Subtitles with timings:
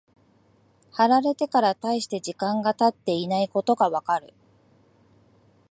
[0.89, 4.33] 貼られてから大して時間が経っていないことがわかる。